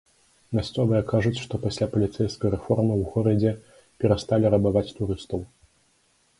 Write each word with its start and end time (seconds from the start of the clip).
Мясцовыя 0.59 1.01
кажуць, 1.11 1.39
што 1.43 1.59
пасля 1.65 1.89
паліцэйскай 1.93 2.49
рэформы 2.55 2.93
ў 2.97 3.01
горадзе 3.11 3.51
перасталі 4.03 4.45
рабаваць 4.59 4.87
турыстаў. 5.01 5.39